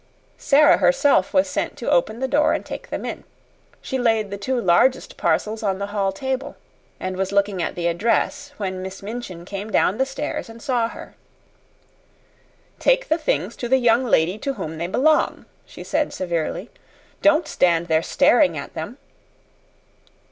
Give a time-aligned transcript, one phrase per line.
[0.39, 3.23] Sara herself was sent to open the door and take them in.
[3.83, 6.55] She laid the two largest parcels on the hall table,
[6.99, 10.87] and was looking at the address, when Miss Minchin came down the stairs and saw
[10.87, 11.13] her.
[12.79, 16.71] "Take the things to the young lady to whom they belong," she said severely.
[17.21, 18.97] "Don't stand there staring at them.